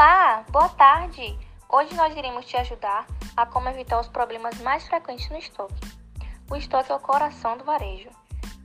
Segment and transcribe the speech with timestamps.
[0.00, 1.36] Olá, boa tarde!
[1.68, 3.04] Hoje nós iremos te ajudar
[3.36, 5.74] a como evitar os problemas mais frequentes no estoque.
[6.48, 8.08] O estoque é o coração do varejo,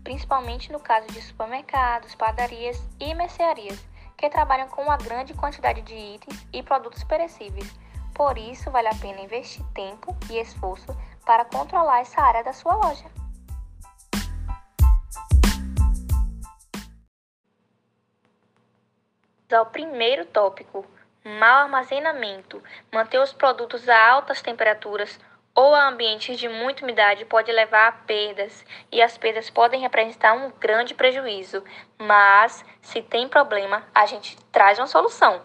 [0.04, 3.84] principalmente no caso de supermercados, padarias e mercearias,
[4.16, 7.75] que trabalham com uma grande quantidade de itens e produtos perecíveis.
[8.14, 12.75] Por isso, vale a pena investir tempo e esforço para controlar essa área da sua
[12.75, 13.10] loja.
[19.52, 20.86] Ao primeiro tópico,
[21.23, 22.61] mau armazenamento.
[22.91, 25.19] Manter os produtos a altas temperaturas
[25.55, 30.33] ou a ambientes de muita umidade pode levar a perdas, e as perdas podem representar
[30.33, 31.63] um grande prejuízo.
[31.97, 35.41] Mas, se tem problema, a gente traz uma solução.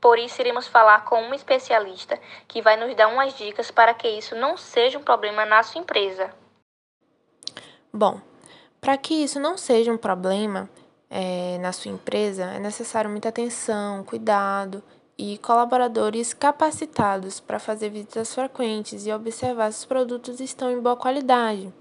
[0.00, 2.18] Por isso, iremos falar com um especialista
[2.48, 5.80] que vai nos dar umas dicas para que isso não seja um problema na sua
[5.80, 6.30] empresa.
[7.92, 8.20] Bom,
[8.80, 10.68] para que isso não seja um problema
[11.08, 14.82] é, na sua empresa, é necessário muita atenção, cuidado
[15.16, 20.96] e colaboradores capacitados para fazer visitas frequentes e observar se os produtos estão em boa
[20.96, 21.72] qualidade.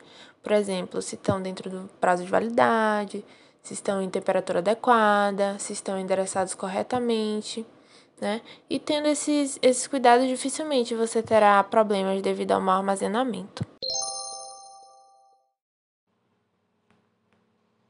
[0.41, 3.25] Por exemplo, se estão dentro do prazo de validade,
[3.63, 7.65] se estão em temperatura adequada, se estão endereçados corretamente.
[8.19, 8.41] Né?
[8.69, 13.65] E tendo esses, esses cuidados, dificilmente você terá problemas devido ao mau armazenamento.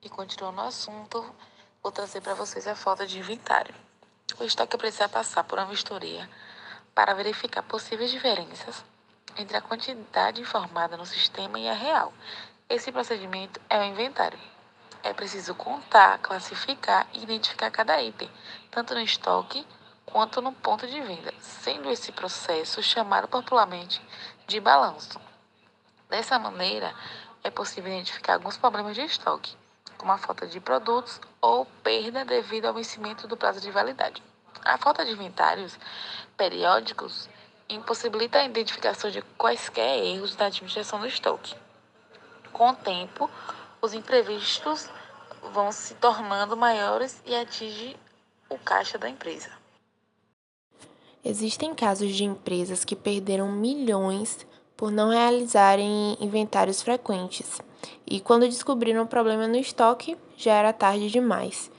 [0.01, 1.25] E continuando o assunto,
[1.81, 3.73] vou trazer para vocês a falta de inventário.
[4.39, 6.27] O estoque precisa passar por uma vistoria
[6.95, 8.83] para verificar possíveis diferenças
[9.37, 12.11] entre a quantidade informada no sistema e a real.
[12.67, 14.39] Esse procedimento é o inventário.
[15.03, 18.29] É preciso contar, classificar e identificar cada item,
[18.71, 19.65] tanto no estoque
[20.05, 24.01] quanto no ponto de venda, sendo esse processo chamado popularmente
[24.47, 25.19] de balanço.
[26.09, 26.93] Dessa maneira,
[27.43, 29.55] é possível identificar alguns problemas de estoque,
[30.03, 34.21] como a falta de produtos ou perda devido ao vencimento do prazo de validade.
[34.65, 35.79] A falta de inventários
[36.35, 37.29] periódicos
[37.69, 41.55] impossibilita a identificação de quaisquer erros na administração do estoque.
[42.51, 43.29] Com o tempo,
[43.81, 44.89] os imprevistos
[45.53, 47.95] vão se tornando maiores e atingem
[48.49, 49.51] o caixa da empresa.
[51.23, 57.61] Existem casos de empresas que perderam milhões por não realizarem inventários frequentes
[58.05, 61.71] e quando descobriram o problema no estoque, já era tarde demais.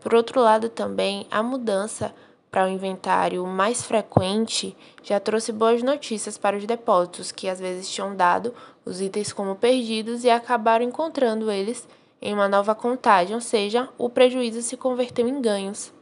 [0.00, 2.14] Por outro lado, também a mudança
[2.50, 7.88] para o inventário mais frequente já trouxe boas notícias para os depósitos, que às vezes
[7.88, 8.52] tinham dado
[8.84, 11.86] os itens como perdidos e acabaram encontrando eles
[12.20, 15.92] em uma nova contagem, ou seja, o prejuízo se converteu em ganhos.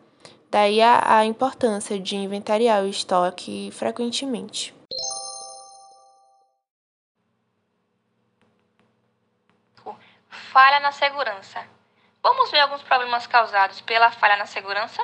[0.50, 4.77] Daí a, a importância de inventariar o estoque frequentemente.
[10.60, 11.64] Falha na segurança.
[12.20, 15.00] Vamos ver alguns problemas causados pela falha na segurança?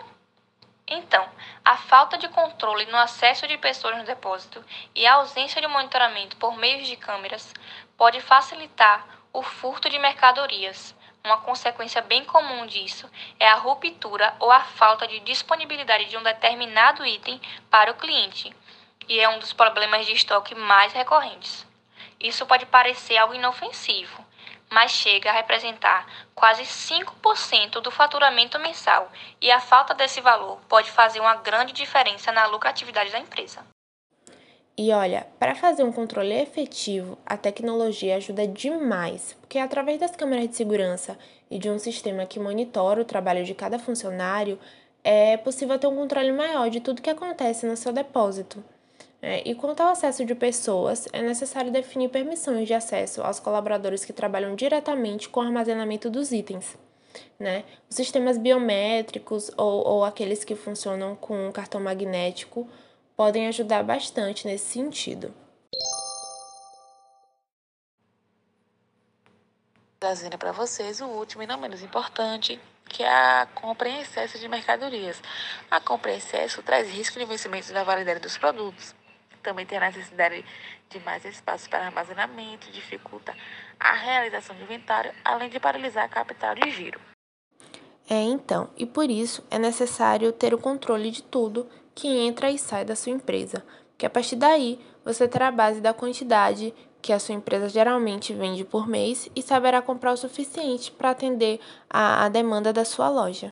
[0.84, 1.30] Então,
[1.64, 4.64] a falta de controle no acesso de pessoas no depósito
[4.96, 7.54] e a ausência de monitoramento por meio de câmeras
[7.96, 10.92] pode facilitar o furto de mercadorias.
[11.22, 16.22] Uma consequência bem comum disso é a ruptura ou a falta de disponibilidade de um
[16.24, 17.40] determinado item
[17.70, 18.52] para o cliente,
[19.08, 21.64] e é um dos problemas de estoque mais recorrentes.
[22.18, 24.23] Isso pode parecer algo inofensivo,
[24.70, 29.10] mas chega a representar quase 5% do faturamento mensal,
[29.40, 33.64] e a falta desse valor pode fazer uma grande diferença na lucratividade da empresa.
[34.76, 40.48] E olha, para fazer um controle efetivo, a tecnologia ajuda demais, porque através das câmeras
[40.48, 41.16] de segurança
[41.48, 44.58] e de um sistema que monitora o trabalho de cada funcionário,
[45.04, 48.64] é possível ter um controle maior de tudo que acontece no seu depósito.
[49.26, 54.04] É, e quanto ao acesso de pessoas, é necessário definir permissões de acesso aos colaboradores
[54.04, 56.76] que trabalham diretamente com o armazenamento dos itens.
[57.38, 57.64] Né?
[57.88, 62.68] Os sistemas biométricos ou, ou aqueles que funcionam com cartão magnético
[63.16, 65.32] podem ajudar bastante nesse sentido.
[69.98, 72.60] Trazendo para vocês o último e não menos importante,
[72.90, 75.18] que é a compra em excesso de mercadorias.
[75.70, 78.94] A compra em excesso traz risco de vencimento da validade dos produtos
[79.44, 80.44] também tem a necessidade
[80.88, 83.32] de mais espaço para armazenamento, dificulta
[83.78, 86.98] a realização de inventário, além de paralisar a capital de giro.
[88.08, 92.58] É, então, e por isso é necessário ter o controle de tudo que entra e
[92.58, 97.12] sai da sua empresa, porque a partir daí você terá a base da quantidade que
[97.12, 102.28] a sua empresa geralmente vende por mês e saberá comprar o suficiente para atender a
[102.30, 103.50] demanda da sua loja.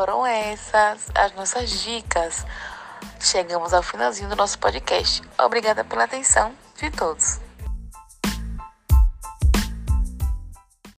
[0.00, 2.46] Foram essas as nossas dicas.
[3.20, 5.20] Chegamos ao finalzinho do nosso podcast.
[5.38, 7.49] Obrigada pela atenção de todos.